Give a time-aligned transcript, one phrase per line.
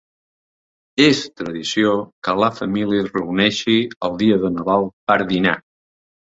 [1.03, 1.91] És tradició
[2.27, 3.77] que la família es reuneixi
[4.09, 5.55] el dia de Nadal per dinar.